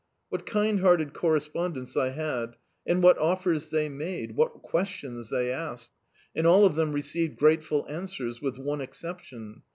[0.29, 2.55] What kind hearted correspondents I had,
[2.87, 5.91] and what offers they made, what questions they asked!
[6.35, 9.61] and all of them received grateful answers— with one exception.